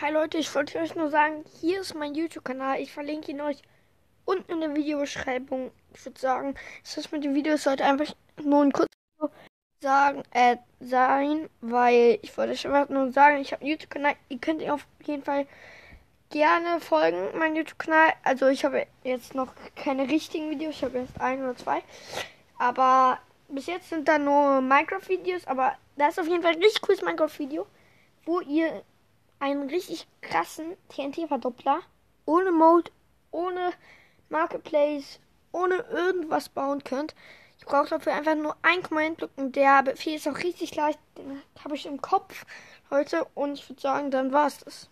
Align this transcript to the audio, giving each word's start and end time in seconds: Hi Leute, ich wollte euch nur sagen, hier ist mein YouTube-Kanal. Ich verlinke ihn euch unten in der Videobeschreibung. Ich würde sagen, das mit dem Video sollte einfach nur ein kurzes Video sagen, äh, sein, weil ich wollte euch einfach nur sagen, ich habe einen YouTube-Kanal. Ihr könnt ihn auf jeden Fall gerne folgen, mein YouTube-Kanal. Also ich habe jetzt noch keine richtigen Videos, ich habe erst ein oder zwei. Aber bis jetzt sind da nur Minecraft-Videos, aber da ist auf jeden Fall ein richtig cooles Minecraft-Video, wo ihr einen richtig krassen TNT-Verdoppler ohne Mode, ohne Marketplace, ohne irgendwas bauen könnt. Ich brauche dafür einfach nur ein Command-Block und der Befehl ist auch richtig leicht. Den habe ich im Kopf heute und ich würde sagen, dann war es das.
Hi 0.00 0.12
Leute, 0.12 0.38
ich 0.38 0.54
wollte 0.54 0.78
euch 0.78 0.94
nur 0.94 1.10
sagen, 1.10 1.44
hier 1.60 1.80
ist 1.80 1.92
mein 1.92 2.14
YouTube-Kanal. 2.14 2.78
Ich 2.80 2.92
verlinke 2.92 3.32
ihn 3.32 3.40
euch 3.40 3.60
unten 4.24 4.52
in 4.52 4.60
der 4.60 4.76
Videobeschreibung. 4.76 5.72
Ich 5.92 6.04
würde 6.04 6.20
sagen, 6.20 6.54
das 6.94 7.10
mit 7.10 7.24
dem 7.24 7.34
Video 7.34 7.56
sollte 7.56 7.84
einfach 7.84 8.14
nur 8.40 8.62
ein 8.62 8.70
kurzes 8.70 8.94
Video 9.16 9.34
sagen, 9.82 10.22
äh, 10.30 10.58
sein, 10.78 11.50
weil 11.62 12.20
ich 12.22 12.38
wollte 12.38 12.52
euch 12.52 12.64
einfach 12.64 12.88
nur 12.90 13.10
sagen, 13.10 13.38
ich 13.38 13.50
habe 13.50 13.62
einen 13.62 13.72
YouTube-Kanal. 13.72 14.14
Ihr 14.28 14.38
könnt 14.38 14.62
ihn 14.62 14.70
auf 14.70 14.86
jeden 15.04 15.24
Fall 15.24 15.48
gerne 16.30 16.80
folgen, 16.80 17.36
mein 17.36 17.56
YouTube-Kanal. 17.56 18.12
Also 18.22 18.46
ich 18.46 18.64
habe 18.64 18.86
jetzt 19.02 19.34
noch 19.34 19.52
keine 19.74 20.08
richtigen 20.08 20.48
Videos, 20.48 20.76
ich 20.76 20.84
habe 20.84 20.98
erst 20.98 21.20
ein 21.20 21.42
oder 21.42 21.56
zwei. 21.56 21.82
Aber 22.56 23.18
bis 23.48 23.66
jetzt 23.66 23.88
sind 23.88 24.06
da 24.06 24.16
nur 24.16 24.60
Minecraft-Videos, 24.60 25.48
aber 25.48 25.76
da 25.96 26.06
ist 26.06 26.20
auf 26.20 26.28
jeden 26.28 26.42
Fall 26.42 26.52
ein 26.52 26.62
richtig 26.62 26.82
cooles 26.82 27.02
Minecraft-Video, 27.02 27.66
wo 28.26 28.38
ihr 28.42 28.84
einen 29.40 29.68
richtig 29.68 30.06
krassen 30.20 30.76
TNT-Verdoppler 30.88 31.80
ohne 32.26 32.52
Mode, 32.52 32.90
ohne 33.30 33.72
Marketplace, 34.28 35.20
ohne 35.52 35.76
irgendwas 35.90 36.48
bauen 36.48 36.84
könnt. 36.84 37.14
Ich 37.58 37.64
brauche 37.64 37.88
dafür 37.88 38.14
einfach 38.14 38.34
nur 38.34 38.56
ein 38.62 38.82
Command-Block 38.82 39.30
und 39.36 39.56
der 39.56 39.82
Befehl 39.82 40.16
ist 40.16 40.28
auch 40.28 40.38
richtig 40.38 40.74
leicht. 40.76 40.98
Den 41.16 41.42
habe 41.64 41.74
ich 41.74 41.86
im 41.86 42.00
Kopf 42.00 42.44
heute 42.90 43.26
und 43.34 43.54
ich 43.58 43.68
würde 43.68 43.80
sagen, 43.80 44.10
dann 44.10 44.32
war 44.32 44.46
es 44.46 44.58
das. 44.58 44.90